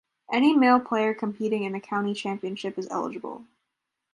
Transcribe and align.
Any 0.33 0.55
male 0.57 0.79
player 0.79 1.13
competing 1.13 1.61
in 1.63 1.73
the 1.73 1.79
County 1.79 2.15
Championship 2.15 2.75
is 2.79 2.89
eligible. 2.89 3.45